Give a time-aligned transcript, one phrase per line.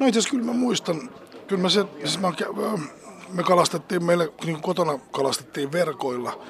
[0.00, 1.10] No itse asiassa kyllä mä muistan,
[1.46, 2.32] kyllä mä se, siis mä,
[3.32, 6.42] me kalastettiin, meille niin kotona kalastettiin verkoilla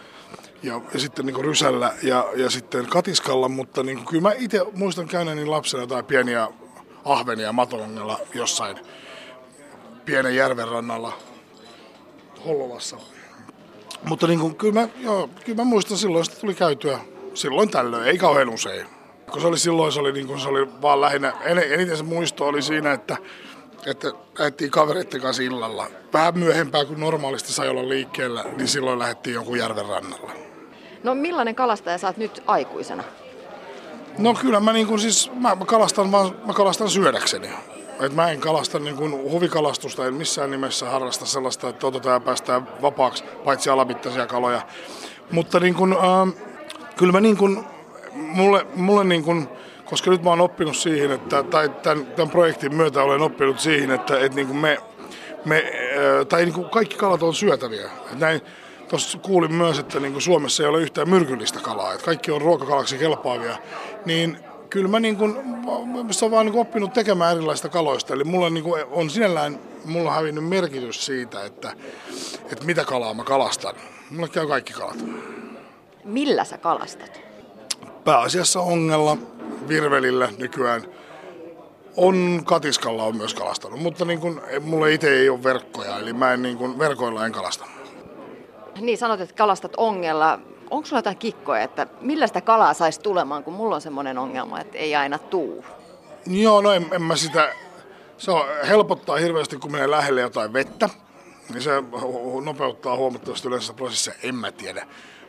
[0.63, 5.09] ja, ja sitten niin rysällä ja, ja sitten katiskalla, mutta niin kyllä mä itse muistan
[5.09, 6.49] käyneeni lapsena tai pieniä
[7.05, 8.77] ahvenia matolongella jossain
[10.05, 11.13] pienen järven rannalla
[12.45, 12.97] Hollolassa.
[14.03, 16.99] Mutta niin kuin, kyllä, mä, joo, kyllä mä muistan silloin, että tuli käytyä
[17.35, 19.00] silloin tällöin, ei kauhean usein.
[19.31, 22.47] Kun se oli silloin, se oli, niin kuin, se oli vaan lähinnä, eniten se muisto
[22.47, 23.17] oli siinä, että,
[23.87, 25.87] että lähdettiin kavereiden kanssa illalla.
[26.13, 30.31] Vähän myöhempää kuin normaalisti sai olla liikkeellä, niin silloin lähdettiin jonkun järven rannalla.
[31.03, 33.05] No millainen kalastaja sä oot nyt aikuisena?
[34.19, 37.51] No kyllä mä, niin kuin siis, mä, mä, kalastan vaan, mä kalastan syödäkseni.
[38.01, 42.21] Et mä en kalasta niin kuin huvikalastusta, en missään nimessä harrasta sellaista, että otetaan ja
[42.21, 44.63] päästään vapaaksi, paitsi alamittaisia kaloja.
[45.31, 46.35] Mutta niin kuin, äh,
[46.97, 47.65] kyllä mä niin kuin,
[48.21, 49.49] mulle, mulle niin kuin,
[49.85, 53.91] koska nyt mä oon oppinut siihen, että, tai tämän, tämän projektin myötä olen oppinut siihen,
[53.91, 54.79] että, että niin kuin me,
[55.45, 55.73] me,
[56.29, 57.91] tai niin kuin kaikki kalat on syötäviä.
[58.19, 58.41] näin,
[58.89, 62.43] Tuossa kuulin myös, että niin kuin Suomessa ei ole yhtään myrkyllistä kalaa, että kaikki on
[62.43, 63.57] ruokakalaksi kelpaavia.
[64.05, 64.37] Niin
[64.71, 65.71] kyllä mä, niin kuin, mä
[66.23, 68.15] oon vaan niin oppinut tekemään erilaista kaloista.
[68.15, 71.73] Eli mulla niin kuin on sinällään mulla on hävinnyt merkitys siitä, että,
[72.53, 73.75] että mitä kalaa mä kalastan.
[74.11, 74.97] Mulla käy kaikki kalat.
[76.05, 77.30] Millä sä kalastat?
[78.05, 79.17] Pääasiassa ongella,
[79.69, 80.83] virvelillä nykyään.
[81.97, 86.33] On katiskalla on myös kalastanut, mutta niin kuin, mulla itse ei ole verkkoja, eli mä
[86.33, 87.65] en niin kuin, verkoilla en kalasta.
[88.81, 90.39] Niin, sanot, että kalastat ongella.
[90.71, 94.61] Onko sulla jotain kikkoja, että millä sitä kalaa saisi tulemaan, kun mulla on semmoinen ongelma,
[94.61, 95.65] että ei aina tuu?
[96.27, 97.55] Joo, no en, en mä sitä...
[98.19, 100.89] Se on, helpottaa hirveästi, kun menee lähelle jotain vettä.
[101.51, 101.71] Niin se
[102.45, 104.87] nopeuttaa huomattavasti yleensä prosessia, en mä tiedä.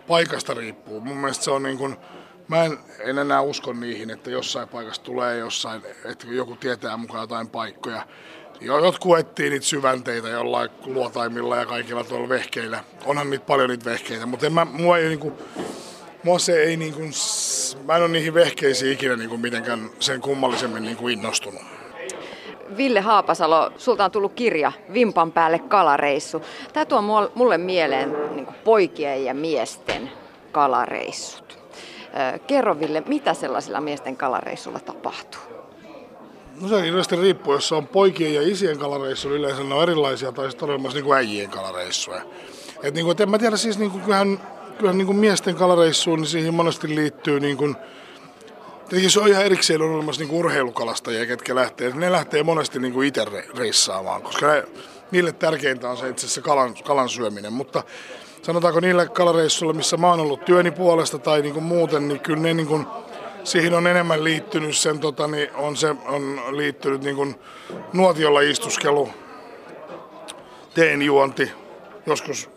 [0.07, 0.99] Paikasta riippuu.
[0.99, 1.97] Mun mielestä se on niin kuin,
[2.51, 7.23] mä en, en enää usko niihin, että jossain paikassa tulee jossain, että joku tietää mukaan
[7.23, 8.05] jotain paikkoja.
[8.61, 12.83] Jo, jotkut etsii niitä syvänteitä jollain luotaimilla ja kaikilla tuolla vehkeillä.
[13.05, 15.33] Onhan niitä paljon niitä vehkeitä, mutta en mä, mua ei niinku,
[16.23, 17.01] mua se ei niinku,
[17.85, 21.61] mä en ole niihin vehkeisiin ikinä niinku mitenkään sen kummallisemmin niinku innostunut.
[22.77, 26.41] Ville Haapasalo, sulta on tullut kirja Vimpan päälle kalareissu.
[26.73, 27.01] Tämä tuo
[27.35, 30.11] mulle mieleen niin poikien ja miesten
[30.51, 31.60] kalareissut.
[32.47, 35.41] Kerro Ville, mitä sellaisilla miesten kalareissulla tapahtuu?
[36.61, 40.51] No se hirveästi riippuu, jos on poikien ja isien kalareissu, yleensä ne on erilaisia, tai
[40.51, 42.21] sitten on myös niin kuin äijien kalareissuja.
[42.83, 44.39] Et niin kuin, et en mä tiedä, siis niin kuin, kyllähän,
[44.77, 47.75] kyllähän niin kuin miesten kalareissuun, niin siihen monesti liittyy niin kuin,
[48.91, 51.89] Tietenkin se on ihan erikseen on olemassa niin urheilukalastajia, ketkä lähtee.
[51.89, 53.25] Ne lähtee monesti niin kuin itse
[53.57, 54.63] reissaamaan, koska ne,
[55.11, 57.53] niille tärkeintä on se itse asiassa kalan, kalan syöminen.
[57.53, 57.83] Mutta
[58.41, 62.39] sanotaanko niille kalareissuille, missä mä oon ollut työni puolesta tai niin kuin muuten, niin kyllä
[62.39, 62.85] ne niin kuin,
[63.43, 67.35] siihen on enemmän liittynyt sen, tota, niin on, se, on liittynyt niin kuin
[67.93, 69.09] nuotiolla istuskelu,
[70.73, 71.51] teen juonti,
[72.05, 72.49] joskus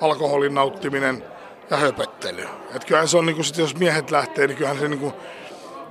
[0.00, 1.24] alkoholin nauttiminen
[1.70, 2.48] ja höpöttely.
[2.74, 5.12] Et kyllähän se on, niin kuin, sit jos miehet lähtee, niin kyllähän se niin kuin,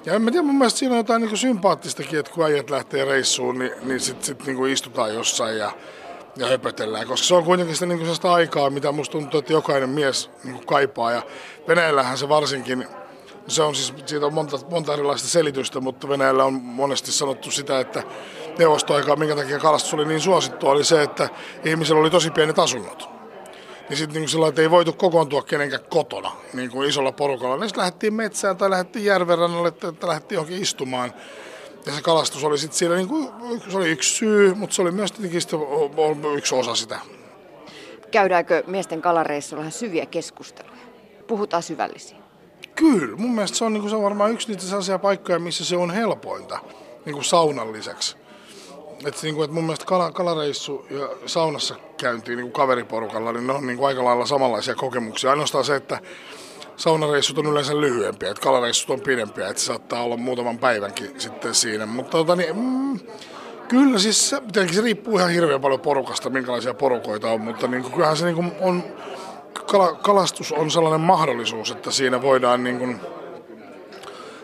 [0.06, 3.06] ja en mä tiedä, mun mielestä siinä on jotain niin sympaattistakin, että kun äijät lähtee
[3.06, 5.72] reissuun, niin, niin sitten sit, niin istutaan jossain ja,
[6.38, 7.08] ja höpötellään.
[7.08, 10.66] Koska se on kuitenkin sitä, niin sellaista aikaa, mitä musta tuntuu, että jokainen mies niin
[10.66, 11.12] kaipaa.
[11.12, 11.22] Ja
[11.68, 12.88] Venäjällähän se varsinkin
[13.48, 17.80] se on siis, siitä on monta, monta erilaista selitystä, mutta Venäjällä on monesti sanottu sitä,
[17.80, 18.04] että
[18.58, 21.30] neuvostoaikaa, minkä takia kalastus oli niin suosittua, oli se, että
[21.66, 23.10] ihmisellä oli tosi pienet asunnot.
[23.90, 27.58] Niin sitten niin sillä että ei voitu kokoontua kenenkään kotona niin kuin isolla porukalla.
[27.58, 31.14] Niin sitten lähdettiin metsään tai lähdettiin järvenrannalle, että lähdettiin johonkin istumaan.
[31.88, 33.30] Ja se kalastus oli sitten siellä, niin kuin,
[33.70, 35.42] se oli yksi syy, mutta se oli myös tietenkin
[36.38, 37.00] yksi osa sitä.
[38.12, 40.78] Käydäänkö miesten kalareissuilla vähän syviä keskusteluja?
[41.28, 42.18] Puhutaan syvällisiä.
[42.76, 45.66] Kyllä, mun mielestä se on, niin kuin, se on varmaan yksi niitä sellaisia paikkoja, missä
[45.66, 46.60] se on helpointa
[47.06, 48.18] niin kuin saunan lisäksi.
[49.06, 53.48] Et, niin kuin, että mun mielestä kala, kalareissu ja saunassa käyntiin niin kuin kaveriporukalla, niin
[53.48, 55.30] ne on niin kuin aika lailla samanlaisia kokemuksia.
[55.30, 56.00] Ainoastaan se, että
[56.78, 61.56] saunareissut on yleensä lyhyempiä, että kalareissut on pidempiä, että se saattaa olla muutaman päivänkin sitten
[61.56, 61.86] siinä.
[61.86, 63.00] Mutta tota, niin, mm,
[63.68, 64.42] kyllä siis se,
[64.72, 68.84] se riippuu ihan hirveän paljon porukasta, minkälaisia porukoita on, mutta niin kyllähän se niin on
[69.72, 73.00] kala, kalastus on sellainen mahdollisuus, että siinä voidaan, niin kuin,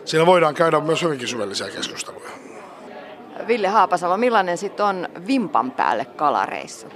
[0.04, 2.30] siinä voidaan käydä myös hyvinkin syvällisiä keskusteluja.
[3.46, 6.86] Ville Haapasalo, millainen sitten on vimpan päälle kalareissu?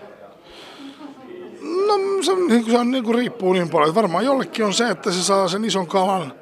[1.86, 3.94] No se, niin kuin, se on, niin kuin riippuu niin paljon.
[3.94, 6.32] Varmaan jollekin on se, että se saa sen ison kalan.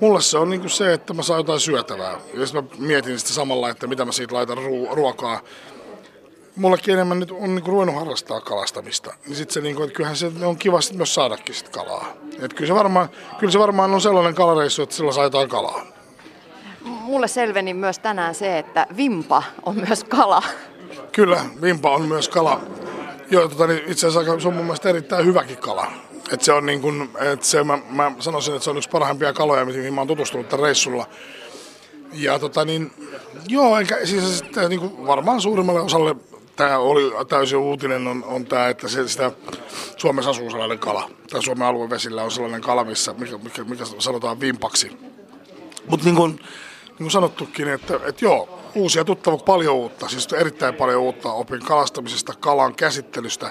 [0.00, 2.20] Mulle se on niin kuin se, että mä saan jotain syötävää.
[2.34, 4.58] Ja sitten mä mietin sitä samalla, että mitä mä siitä laitan
[4.90, 5.40] ruokaa
[6.58, 10.32] mullekin enemmän nyt on niinku ruvennut harrastaa kalastamista, niin sitten se, niinku, että kyllähän se
[10.44, 12.06] on kiva sit myös saadakin sit kalaa.
[12.40, 13.08] Et kyllä, se varmaan,
[13.38, 15.86] kyllä se varmaan on sellainen kalareissu, että sillä saa jotain kalaa.
[16.84, 20.42] mulle selveni myös tänään se, että vimpa on myös kala.
[21.12, 22.60] Kyllä, vimpa on myös kala.
[23.30, 25.92] Joo, tota, niin itse asiassa se on mun mielestä erittäin hyväkin kala.
[26.32, 29.32] Et se on niin kun, et se, mä, mä, sanoisin, että se on yksi parhaimpia
[29.32, 31.06] kaloja, mihin mä oon tutustunut tämän reissulla.
[32.12, 32.92] Ja tota niin,
[33.48, 36.16] joo, eikä, siis niin kuin varmaan suurimmalle osalle
[36.56, 39.32] tämä oli täysin uutinen on, on tämä, että se, sitä
[39.96, 41.10] Suomessa asuu sellainen kala.
[41.30, 44.98] Tai Suomen aluevesillä on sellainen kala, missä, mikä, mikä, mikä sanotaan vimpaksi.
[45.86, 46.40] Mutta niin kuin,
[46.98, 52.34] niin sanottukin, että, että joo, uusia tuttavia, paljon uutta, siis erittäin paljon uutta opin kalastamisesta,
[52.40, 53.50] kalan käsittelystä,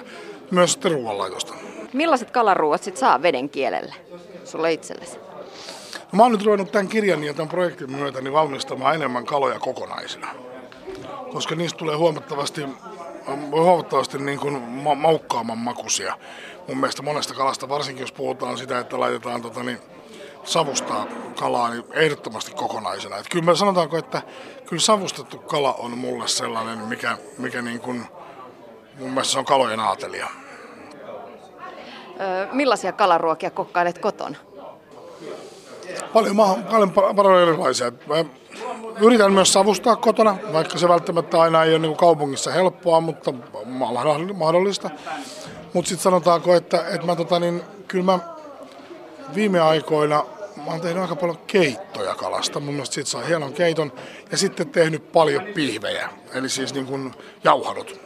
[0.50, 1.54] myös sitten ruoanlaitosta.
[1.92, 3.94] Millaiset kalaruuat sitten saa veden kielelle
[4.44, 5.18] sulle itsellesi?
[6.12, 9.58] No, mä oon nyt ruvennut tämän kirjan ja tämän projektin myötä niin valmistamaan enemmän kaloja
[9.58, 10.28] kokonaisina.
[11.32, 12.62] Koska niistä tulee huomattavasti,
[13.50, 16.18] huomattavasti niin kuin ma- maukkaamman makuisia.
[16.68, 19.78] Mun mielestä monesta kalasta, varsinkin jos puhutaan sitä, että laitetaan tota, niin,
[20.48, 21.06] savustaa
[21.38, 23.16] kalaa niin ehdottomasti kokonaisena.
[23.16, 24.22] Et kyllä me sanotaanko, että
[24.66, 28.06] kyllä savustettu kala on mulle sellainen, mikä, mikä niin kuin,
[28.98, 30.28] mun mielestä se on kalojen aatelia.
[32.20, 34.36] Öö, millaisia kalaruokia kokkailet kotona?
[36.12, 36.36] Paljon,
[36.70, 37.92] paljon, paljon erilaisia.
[38.06, 38.24] Mä
[39.00, 43.32] yritän myös savustaa kotona, vaikka se välttämättä aina ei ole niin kaupungissa helppoa, mutta
[44.34, 44.90] mahdollista.
[45.72, 48.18] Mutta sitten sanotaanko, että, että mä, tota, niin, kyllä mä
[49.34, 50.24] viime aikoina
[50.68, 52.60] mä oon tehnyt aika paljon keittoja kalasta.
[52.60, 53.92] Mun mielestä siitä saa hienon keiton.
[54.30, 58.00] Ja sitten tehnyt paljon pihvejä, eli siis niin kuin jauhanut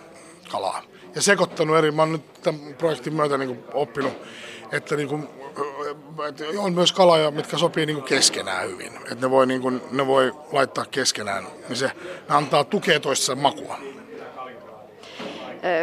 [0.52, 0.82] kalaa.
[1.14, 4.12] Ja sekoittanut eri, mä oon nyt tämän projektin myötä niin kuin oppinut,
[4.72, 5.28] että niin kuin,
[6.58, 8.96] on myös kaloja, mitkä sopii niin kuin keskenään hyvin.
[8.96, 11.90] Että ne voi, niin kuin, ne voi laittaa keskenään, niin se
[12.28, 13.78] ne antaa tukea toisessa makua.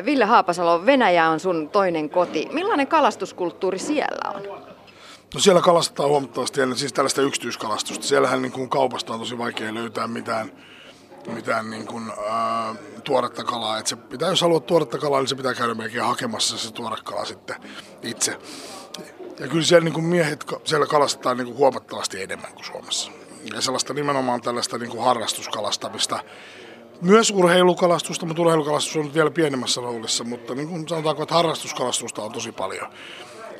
[0.05, 2.47] Ville Haapasalo, Venäjä on sun toinen koti.
[2.51, 4.68] Millainen kalastuskulttuuri siellä on?
[5.33, 8.07] No siellä kalastetaan huomattavasti ennen siis tällaista yksityiskalastusta.
[8.07, 10.51] Siellähän niin kuin kaupasta on tosi vaikea löytää mitään,
[11.33, 13.77] mitään niin kuin, ää, tuoretta kalaa.
[13.77, 16.97] Et se pitää, jos haluat tuoretta kalaa, niin se pitää käydä melkein hakemassa se tuore
[17.03, 17.55] kala sitten
[18.03, 18.37] itse.
[19.39, 23.11] Ja kyllä siellä niin kuin miehet siellä kalastetaan niin kuin huomattavasti enemmän kuin Suomessa.
[23.53, 26.19] Ja sellaista nimenomaan tällaista niin kuin harrastuskalastamista.
[27.01, 32.31] Myös urheilukalastusta, mutta urheilukalastus on vielä pienemmässä roolissa, mutta niin kuin sanotaanko, että harrastuskalastusta on
[32.31, 32.87] tosi paljon.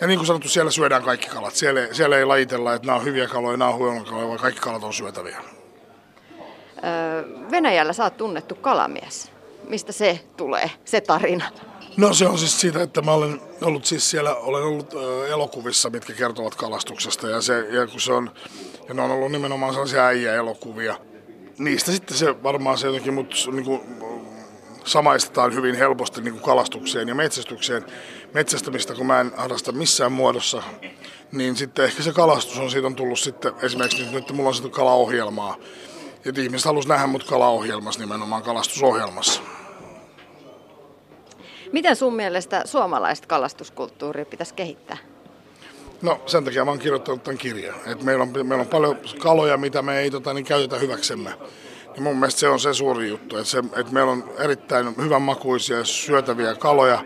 [0.01, 1.55] Ja niin kuin sanottu, siellä syödään kaikki kalat.
[1.55, 4.61] Siellä, siellä ei lajitella, että nämä on hyviä kaloja, nämä on huonoja kaloja, vaan kaikki
[4.61, 5.41] kalat on syötäviä.
[7.51, 9.31] Venäjällä sä oot tunnettu kalamies.
[9.67, 11.45] Mistä se tulee, se tarina?
[11.97, 14.93] No se on siis siitä, että mä olen ollut siis siellä, olen ollut
[15.29, 18.31] elokuvissa, mitkä kertovat kalastuksesta ja, se, ja kun se on,
[18.87, 20.95] ja ne on ollut nimenomaan sellaisia äijä-elokuvia.
[21.57, 23.81] Niistä sitten se varmaan se jotenkin mut niin kuin,
[24.89, 27.85] samaistetaan hyvin helposti niin kuin kalastukseen ja metsästykseen.
[28.33, 30.63] Metsästämistä, kun mä en harrasta missään muodossa,
[31.31, 34.55] niin sitten ehkä se kalastus on siitä on tullut sitten, esimerkiksi nyt, nyt mulla on
[34.55, 35.57] sitten kalaohjelmaa.
[36.25, 39.41] Ja ihmiset halusivat nähdä mut kalaohjelmassa, nimenomaan kalastusohjelmassa.
[41.71, 44.97] Miten sun mielestä suomalaista kalastuskulttuuria pitäisi kehittää?
[46.01, 47.75] No sen takia mä oon kirjoittanut tämän kirjan.
[47.85, 51.33] Et meillä, on, meillä on paljon kaloja, mitä me ei tota, niin käytetä hyväksemme.
[51.99, 55.83] Mun mielestä se on se suuri juttu, että, se, että meillä on erittäin hyvän makuisia
[55.83, 57.05] syötäviä kaloja,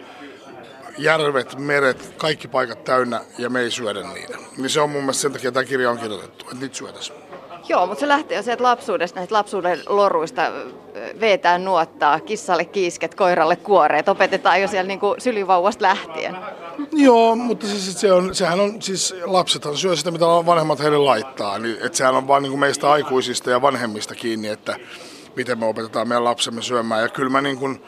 [0.97, 4.37] järvet, meret, kaikki paikat täynnä ja me ei syödä niitä.
[4.57, 7.22] Niin se on mun mielestä sen takia tämä kirja on kirjoitettu, että niitä syötäisiin.
[7.69, 10.51] Joo, mutta se lähtee jo sieltä lapsuudesta, näistä lapsuuden loruista,
[11.19, 16.37] veetää nuottaa, kissalle kiisket, koiralle kuoreet, opetetaan jo siellä niin kuin sylivauvasta lähtien.
[16.91, 21.59] Joo, mutta siis se on, sehän on, siis lapsethan syö sitä, mitä vanhemmat heille laittaa,
[21.59, 24.75] niin, että sehän on vain niin meistä aikuisista ja vanhemmista kiinni, että
[25.35, 27.01] miten me opetetaan meidän lapsemme syömään.
[27.01, 27.83] Ja kyllä mä niin kuin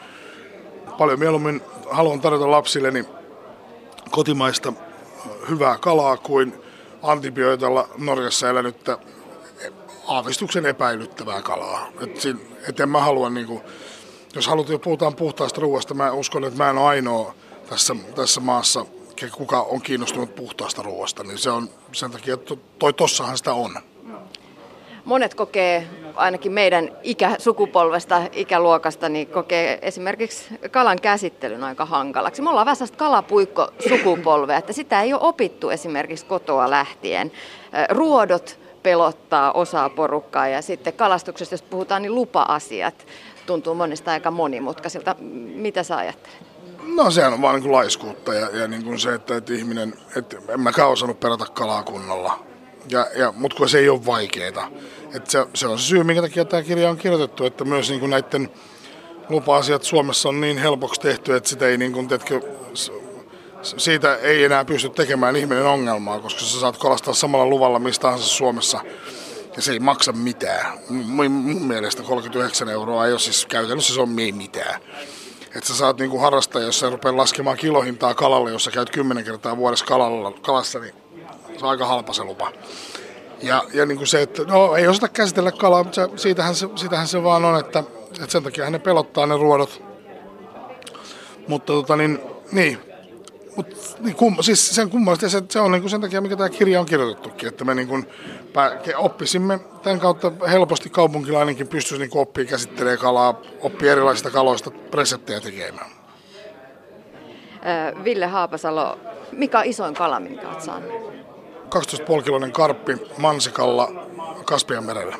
[0.98, 3.04] paljon mieluummin haluan tarjota lapsilleni
[4.10, 4.72] kotimaista
[5.48, 6.52] hyvää kalaa kuin
[7.02, 8.98] antibiootoilla Norjassa elänyttä
[10.06, 11.88] aavistuksen epäilyttävää kalaa.
[12.00, 13.60] Et, siinä, et en mä halua, niin kuin,
[14.34, 17.34] jos haluat, jo puhutaan puhtaasta ruoasta, mä uskon, että mä en ole ainoa
[17.68, 18.86] tässä, tässä maassa,
[19.36, 23.78] kuka on kiinnostunut puhtaasta ruoasta, niin se on sen takia, että toi tossahan sitä on.
[25.04, 32.42] Monet kokee, ainakin meidän ikä, sukupolvesta, ikäluokasta, niin kokee esimerkiksi kalan käsittelyn aika hankalaksi.
[32.42, 37.32] Me ollaan vähän kalapuikko sukupolvea, että sitä ei ole opittu esimerkiksi kotoa lähtien.
[37.90, 43.06] Ruodot pelottaa osaa porukkaa ja sitten kalastuksesta, jos puhutaan, niin lupa-asiat
[43.46, 45.16] tuntuu monesta aika monimutkaisilta.
[45.54, 46.38] Mitä sä ajattelet?
[46.94, 49.94] No sehän on vaan niin kuin laiskuutta ja, ja niin kuin se, että, että ihminen,
[50.16, 52.38] että en mäkään osannut perata kalaa kunnolla.
[52.88, 54.68] Ja, ja, mutta kun se ei ole vaikeaa.
[55.14, 58.00] Että se, se, on se syy, minkä takia tämä kirja on kirjoitettu, että myös niin
[58.00, 58.50] kuin näiden
[59.28, 62.40] lupa-asiat Suomessa on niin helpoksi tehty, että sitä ei niin kuin, teetkö,
[63.76, 68.26] siitä ei enää pysty tekemään ihminen ongelmaa, koska sä saat kalastaa samalla luvalla mistä tahansa
[68.26, 68.80] Suomessa.
[69.56, 70.78] ja se ei maksa mitään.
[70.88, 74.80] Mun, mun mielestä 39 euroa ei ole siis käytännössä se on mitään.
[75.56, 79.24] Että sä saat niinku harrastaa, jos sä rupeat laskemaan kilohintaa kalalle, jos sä käyt kymmenen
[79.24, 80.94] kertaa vuodessa kalalla, kalassa, niin
[81.58, 82.52] se on aika halpa se lupa.
[83.42, 86.68] Ja, ja niin kuin se, että no, ei osata käsitellä kalaa, mutta se, siitähän, se,
[86.76, 87.78] siitähän se vaan on, että,
[88.10, 89.82] että sen takia ne pelottaa ne ruodot.
[91.48, 92.20] Mutta tota niin,
[92.52, 92.85] niin.
[93.56, 96.48] Mut, niin kum, siis sen kummallisesti se, se on niin kuin sen takia, mikä tämä
[96.48, 98.06] kirja on kirjoitettukin, että me niin kuin
[98.96, 105.90] oppisimme tämän kautta helposti kaupunkilainenkin pystyisi niin oppia käsittelemään kalaa, oppia erilaisista kaloista reseptejä tekemään.
[108.04, 108.98] Ville Haapasalo,
[109.32, 110.92] mikä on isoin kala, minkä olet saanut?
[111.74, 113.92] 12,5-kiloinen karppi mansikalla
[114.44, 115.16] Kaspian merellä.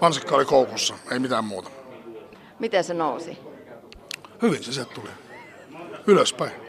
[0.00, 1.70] Mansikka oli koukussa, ei mitään muuta.
[2.58, 3.38] Miten se nousi?
[4.42, 5.08] Hyvin se sieltä tuli.
[6.06, 6.65] Ylöspäin.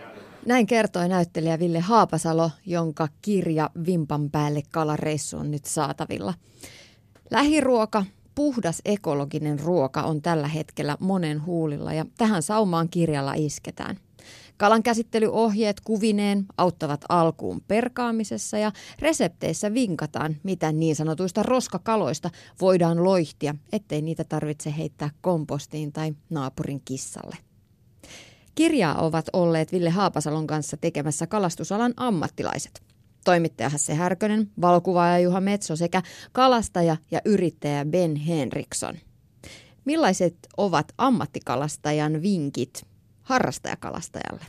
[0.48, 6.34] Näin kertoi näyttelijä Ville Haapasalo, jonka kirja Vimpan päälle kalareissu on nyt saatavilla.
[7.32, 13.98] Lähiruoka, puhdas ekologinen ruoka on tällä hetkellä monen huulilla ja tähän saumaan kirjalla isketään.
[14.58, 22.30] Kalan käsittelyohjeet kuvineen auttavat alkuun perkaamisessa ja resepteissä vinkataan, mitä niin sanotuista roskakaloista
[22.62, 27.47] voidaan loihtia, ettei niitä tarvitse heittää kompostiin tai naapurin kissalle.
[28.58, 32.82] Kirjaa ovat olleet Ville Haapasalon kanssa tekemässä kalastusalan ammattilaiset.
[33.26, 38.96] Toimittaja Hasse Härkönen, valokuvaaja Juha Metso sekä kalastaja ja yrittäjä Ben Henriksson.
[39.86, 42.86] Millaiset ovat ammattikalastajan vinkit
[43.22, 44.46] harrastajakalastajalle?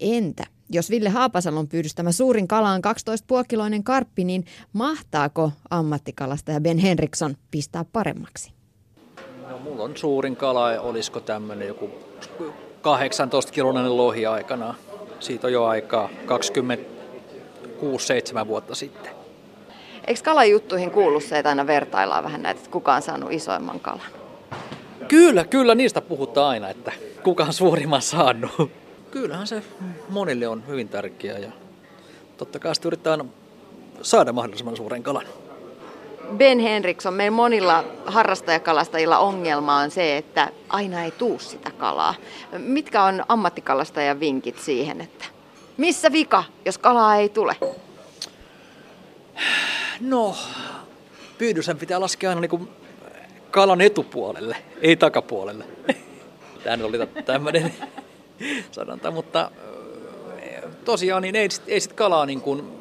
[0.00, 7.36] Entä jos Ville Haapasalon pyydystämä suurin kala on 12,5-kiloinen karppi, niin mahtaako ammattikalastaja Ben Henriksson
[7.50, 8.52] pistää paremmaksi?
[9.48, 11.90] No, mulla on suurin kala, olisiko tämmöinen joku
[12.86, 14.74] 18-kiloinen lohi aikana.
[15.20, 16.08] Siitä on jo aikaa
[18.44, 19.12] 26-7 vuotta sitten.
[20.06, 24.06] Eikö kalajuttuihin kuulu se, että aina vertaillaan vähän näitä, että kuka on saanut isoimman kalan?
[25.08, 28.70] Kyllä, kyllä niistä puhutaan aina, että kuka on suurimman saanut.
[29.10, 29.62] Kyllähän se
[30.08, 31.50] monille on hyvin tärkeää ja
[32.36, 33.24] totta kai sitten yrittää aina
[34.02, 35.26] saada mahdollisimman suuren kalan.
[36.34, 42.14] Ben Henriksson, meillä monilla harrastajakalastajilla ongelma on se, että aina ei tuu sitä kalaa.
[42.58, 45.24] Mitkä on ammattikalastajan vinkit siihen, että
[45.76, 47.56] missä vika, jos kalaa ei tule?
[50.00, 50.36] No,
[51.38, 52.68] pyydysän pitää laskea aina niin
[53.50, 55.64] kalan etupuolelle, ei takapuolelle.
[56.64, 57.74] Tämä oli tämmöinen
[58.70, 59.50] sanonta, mutta
[60.84, 62.75] tosiaan niin ei, ei sit kalaa niin kuin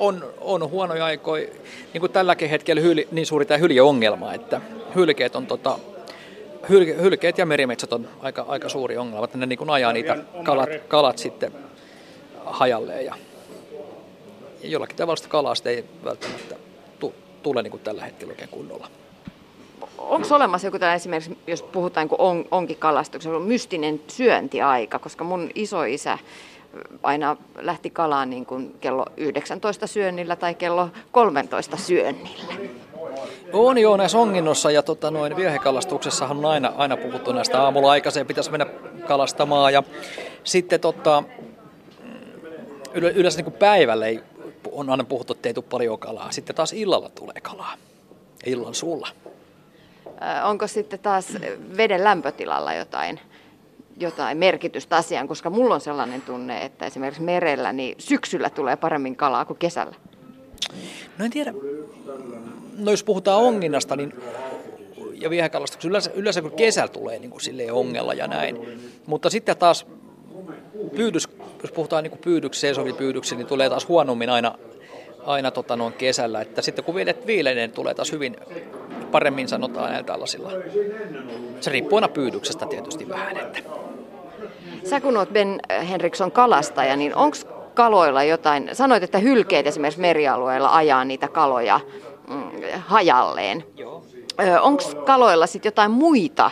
[0.00, 1.48] on, on huonoja aikoja,
[1.92, 4.60] niin kuin tälläkin hetkellä hyli, niin suuri tämä hyljeongelma, että
[4.94, 5.78] hylkeet on tota,
[6.68, 10.18] hyl, hylkeet ja merimetsät on aika, aika suuri ongelma, että ne niin kuin ajaa niitä
[10.44, 11.52] kalat, kalat sitten
[12.44, 13.14] hajalleen ja,
[14.62, 16.56] ja jollakin tavalla kalaa ei välttämättä
[17.42, 18.88] tule niin kuin tällä hetkellä oikein kunnolla.
[20.00, 26.18] Onko olemassa joku tällainen esimerkiksi, jos puhutaan niin on, onkikalastuksessa, mystinen syöntiaika, koska mun isoisä
[27.02, 32.54] aina lähti kalaan niin kuin kello 19 syönnillä tai kello 13 syönnillä.
[33.52, 38.26] On joo näissä onginnossa ja tota, noin viehekalastuksessahan on aina, aina puhuttu näistä aamulla aikaiseen
[38.26, 38.66] pitäisi mennä
[39.06, 39.82] kalastamaan ja
[40.44, 41.22] sitten tota,
[42.94, 44.20] yleensä niin päivällä ei,
[44.72, 46.32] on aina puhuttu, että ei tule paljon kalaa.
[46.32, 47.74] Sitten taas illalla tulee kalaa.
[48.46, 49.08] Illan sulla.
[50.44, 51.26] Onko sitten taas
[51.76, 53.20] veden lämpötilalla jotain
[53.96, 59.16] jotain merkitystä asiaan, koska mulla on sellainen tunne, että esimerkiksi merellä niin syksyllä tulee paremmin
[59.16, 59.94] kalaa kuin kesällä.
[61.18, 61.54] No en tiedä.
[62.78, 64.12] No jos puhutaan onginnasta, niin
[65.20, 68.80] ja viehekalastuksessa yleensä, yleensä kun kesällä tulee niin kuin silleen ongella ja näin.
[69.06, 69.86] Mutta sitten taas
[70.96, 71.28] pyydys,
[71.62, 74.58] jos puhutaan niin pyydyksi, seisovipyydyksi, niin tulee taas huonommin aina,
[75.26, 76.40] aina tota noin kesällä.
[76.40, 78.36] Että sitten kun vedet viilenee, niin tulee taas hyvin
[79.10, 80.50] paremmin sanotaan näillä tällaisilla.
[81.60, 83.36] Se riippuu aina pyydyksestä tietysti vähän.
[83.36, 83.58] Että.
[84.84, 85.60] Sä kun oot Ben
[85.90, 87.36] Henriksson kalastaja, niin onko
[87.74, 91.80] kaloilla jotain, sanoit, että hylkeet esimerkiksi merialueilla ajaa niitä kaloja
[92.28, 93.64] mm, hajalleen.
[94.60, 96.50] Onko kaloilla sitten jotain muita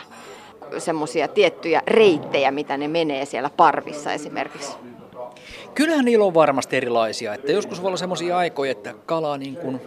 [0.78, 4.76] semmoisia tiettyjä reittejä, mitä ne menee siellä parvissa esimerkiksi?
[5.78, 7.34] Kyllähän niillä on varmasti erilaisia.
[7.34, 9.80] Että joskus voi olla semmoisia aikoja, että kala niin kuin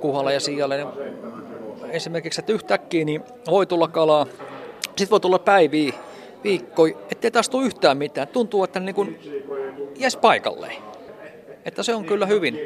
[0.00, 0.88] kuhalla ja siialle niin
[1.90, 4.26] esimerkiksi, että yhtäkkiä niin voi tulla kalaa,
[4.82, 5.92] sitten voi tulla päiviä,
[6.44, 8.28] viikkoja, ettei taas tule yhtään mitään.
[8.28, 9.18] Tuntuu, että niin kuin
[9.96, 10.76] jäs paikalleen.
[11.64, 12.60] Että se on kyllä hyvin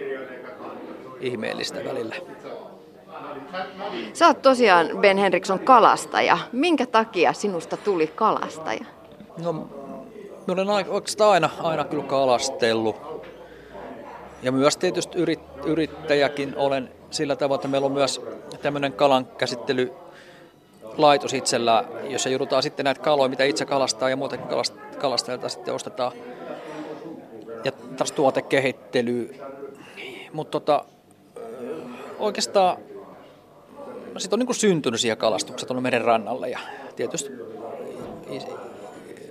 [1.21, 2.15] ihmeellistä välillä.
[4.13, 6.39] Sä oot tosiaan Ben Henriksson kalastaja.
[6.53, 8.85] Minkä takia sinusta tuli kalastaja?
[9.43, 9.69] No,
[10.47, 12.97] mä olen oikeastaan aina, aina kyllä kalastellut.
[14.43, 18.21] Ja myös tietysti yrit, yrittäjäkin olen sillä tavalla, että meillä on myös
[18.63, 19.93] tämmöinen kalan käsittely
[20.97, 24.49] laitos itsellä, jossa joudutaan sitten näitä kaloja, mitä itse kalastaa ja muutenkin
[24.99, 26.13] kalastajilta sitten ostetaan.
[27.65, 29.35] Ja taas tuotekehittely.
[30.33, 30.85] Mutta tota,
[32.19, 32.77] oikeastaan
[34.19, 36.59] sitten on niin syntynyt siihen kalastukset tuonne meren rannalle ja
[36.97, 37.33] tietysti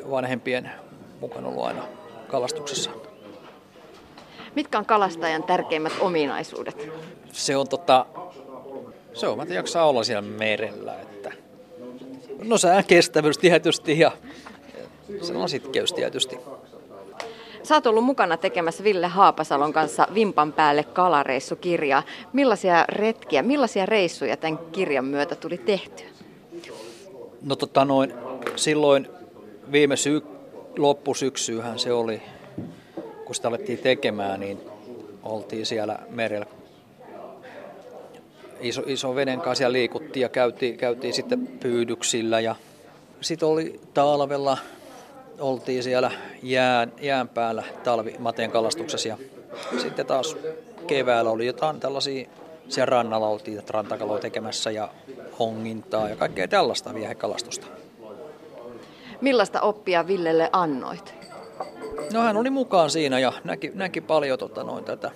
[0.09, 0.71] vanhempien
[1.21, 1.83] mukana ollut aina
[2.27, 2.91] kalastuksessa.
[4.55, 6.89] Mitkä on kalastajan tärkeimmät ominaisuudet?
[7.31, 8.05] Se on tota,
[9.13, 10.99] se on, että jaksaa olla siellä merellä.
[11.01, 11.31] Että,
[12.43, 14.11] no sään kestävyys tietysti ja
[15.35, 16.37] on sitkeys tietysti.
[17.63, 22.03] Sä oot ollut mukana tekemässä Ville Haapasalon kanssa Vimpan päälle kalareissukirjaa.
[22.33, 26.05] Millaisia retkiä, millaisia reissuja tämän kirjan myötä tuli tehtyä?
[27.41, 28.13] No tota noin,
[28.55, 29.07] silloin
[29.71, 30.21] viime syy,
[30.77, 32.21] loppusyksyyhän se oli,
[33.25, 34.59] kun sitä alettiin tekemään, niin
[35.23, 36.45] oltiin siellä merellä.
[38.59, 42.39] Iso, iso veden kanssa ja liikuttiin ja käytiin, käytiin sitten pyydyksillä.
[42.39, 42.55] Ja
[43.21, 44.57] sitten oli talvella,
[45.39, 46.11] oltiin siellä
[46.43, 49.07] jään, jään päällä talvimateen kalastuksessa.
[49.07, 49.17] Ja
[49.81, 50.37] sitten taas
[50.87, 52.29] keväällä oli jotain tällaisia,
[52.69, 54.89] siellä rannalla oltiin rantakaloja tekemässä ja
[55.39, 57.80] hongintaa ja kaikkea tällaista viehekalastusta.
[59.21, 61.13] Millaista oppia Villelle annoit?
[62.13, 65.11] No hän oli mukaan siinä ja näki, näki paljon tota, noin tätä,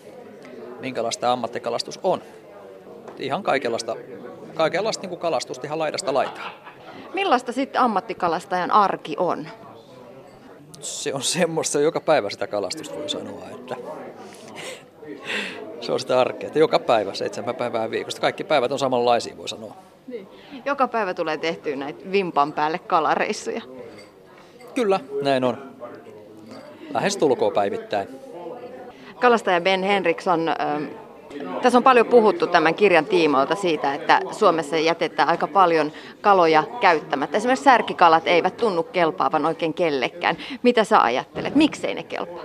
[0.80, 2.22] minkälaista ammattikalastus on.
[3.18, 3.96] Ihan kaikenlaista,
[4.54, 6.50] kaikenlaista niin kuin kalastusta ihan laidasta laitaa.
[7.14, 9.48] Millaista sitten ammattikalastajan arki on?
[10.80, 13.76] Se on semmoista joka päivä sitä kalastusta voi sanoa, että
[15.82, 18.22] se on sitä arkea, että joka päivä, seitsemän päivää viikosta.
[18.22, 19.76] Kaikki päivät on samanlaisia, voi sanoa.
[20.08, 20.28] Niin.
[20.66, 23.62] Joka päivä tulee tehtyä näitä vimpan päälle kalareissuja.
[24.76, 25.58] Kyllä, näin on.
[26.94, 28.08] Lähes tulkoon päivittäin.
[29.20, 30.50] Kalastaja Ben Henriksson,
[31.62, 35.92] tässä on paljon puhuttu tämän kirjan tiimoilta siitä, että Suomessa jätetään aika paljon
[36.22, 37.38] kaloja käyttämättä.
[37.38, 40.38] Esimerkiksi särkikalat eivät tunnu kelpaavan oikein kellekään.
[40.64, 41.56] Mitä sä ajattelet?
[41.56, 42.44] Miksei ne kelpaa?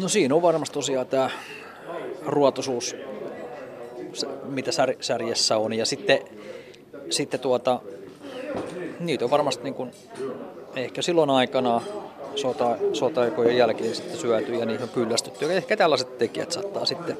[0.00, 1.30] No siinä on varmasti tosiaan tämä
[2.26, 2.96] ruotosuus,
[4.44, 5.72] mitä särjessä on.
[5.72, 6.18] Ja sitten,
[7.10, 7.80] sitten tuota,
[9.00, 9.90] niitä on varmasti niin kuin,
[10.76, 11.80] ehkä silloin aikana
[12.34, 15.52] sota, sota-aikojen jälkeen sitten syöty ja niihin on kyllästytty.
[15.52, 17.16] Ehkä tällaiset tekijät saattaa sitten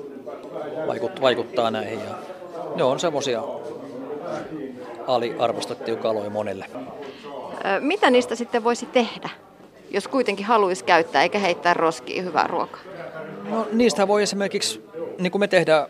[0.86, 2.00] vaikuttaa, vaikuttaa näihin.
[2.00, 2.14] Ja
[2.76, 3.42] ne on semmoisia
[5.06, 6.66] aliarvostettuja kaloja monelle.
[7.80, 9.30] Mitä niistä sitten voisi tehdä,
[9.90, 12.80] jos kuitenkin haluaisi käyttää eikä heittää roskiin hyvää ruokaa?
[13.50, 14.84] No niistä voi esimerkiksi,
[15.18, 15.86] niin kuin me tehdään,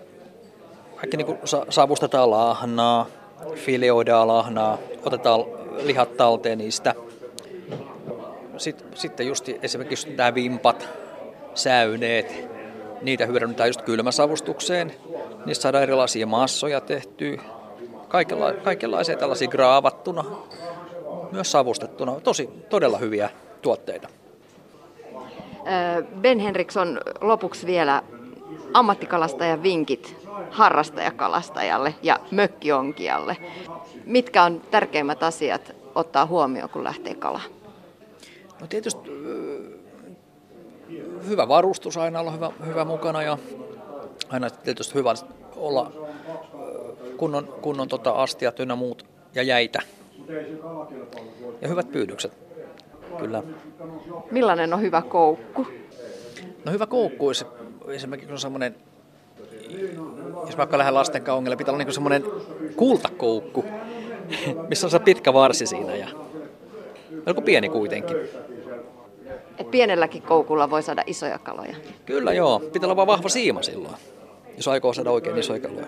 [0.97, 3.07] vaikka niin kuin savustetaan lahnaa,
[3.55, 5.41] fileoidaan lahnaa, otetaan
[5.83, 6.95] lihat talteen niistä.
[8.95, 10.89] Sitten, just esimerkiksi nämä vimpat,
[11.55, 12.49] säyneet,
[13.03, 14.93] niitä hyödynnetään just kylmäsavustukseen.
[15.47, 17.43] Niistä saadaan erilaisia massoja tehtyä,
[18.09, 20.25] kaikenla- kaikenlaisia tällaisia graavattuna,
[21.33, 22.21] myös savustettuna.
[22.21, 23.31] Tosi, todella hyviä
[23.63, 24.09] tuotteita.
[26.21, 28.03] Ben Henriksson, lopuksi vielä
[28.73, 33.37] ammattikalastajan vinkit harrastajakalastajalle ja mökkionkijalle.
[34.05, 37.51] Mitkä on tärkeimmät asiat ottaa huomioon, kun lähtee kalaan?
[38.61, 39.11] No tietysti
[41.29, 43.39] hyvä varustus aina olla hyvä, hyvä mukana ja
[44.29, 45.15] aina tietysti hyvä
[45.57, 45.93] olla
[47.17, 49.79] kunnon, kunnon tota astiat ynnä muut ja jäitä.
[51.61, 52.33] Ja hyvät pyydykset,
[53.19, 53.43] kyllä.
[54.31, 55.67] Millainen on hyvä koukku?
[56.65, 57.47] No hyvä koukku olisi
[57.89, 58.77] esimerkiksi on semmoinen,
[60.47, 62.25] jos vaikka lähden lasten kaungille, pitää olla niin semmoinen
[62.77, 63.65] kultakoukku,
[64.69, 66.09] missä on se pitkä varsi siinä ja
[67.27, 68.17] melko pieni kuitenkin.
[69.59, 71.77] Et pienelläkin koukulla voi saada isoja kaloja.
[72.07, 73.95] Kyllä joo, pitää olla vaan vahva siima silloin,
[74.57, 75.87] jos aikoo saada oikein isoja kaloja.